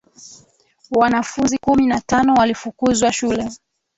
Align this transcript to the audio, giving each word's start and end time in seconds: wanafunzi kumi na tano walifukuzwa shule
wanafunzi 0.91 1.57
kumi 1.57 1.87
na 1.87 2.01
tano 2.01 2.33
walifukuzwa 2.33 3.11
shule 3.13 3.49